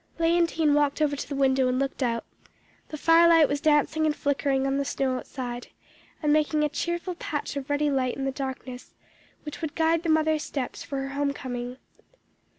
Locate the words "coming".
11.33-11.77